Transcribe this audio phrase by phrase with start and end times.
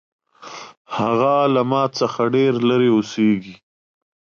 [0.97, 3.55] هغه له ما څخه ډېر لرې اوسیږي